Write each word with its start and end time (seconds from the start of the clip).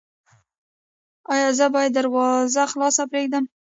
ایا 1.33 1.49
زه 1.57 1.65
باید 1.73 1.91
دروازه 1.97 2.63
خلاصه 2.71 3.03
پریږدم؟ 3.11 3.43